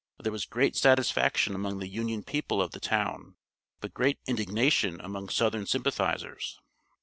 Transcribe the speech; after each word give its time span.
There 0.17 0.31
was 0.31 0.45
great 0.47 0.75
satisfaction 0.75 1.53
among 1.53 1.77
the 1.77 1.87
Union 1.87 2.23
people 2.23 2.59
of 2.59 2.71
the 2.71 2.79
town, 2.79 3.35
but 3.81 3.93
great 3.93 4.17
indignation 4.25 4.99
among 4.99 5.29
Southern 5.29 5.67
sympathizers. 5.67 6.59